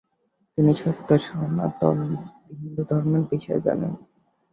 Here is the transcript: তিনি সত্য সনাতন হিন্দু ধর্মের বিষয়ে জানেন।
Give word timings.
তিনি 0.53 0.71
সত্য 0.81 1.09
সনাতন 1.25 1.97
হিন্দু 2.51 2.83
ধর্মের 2.89 3.23
বিষয়ে 3.31 3.65
জানেন। 3.67 3.93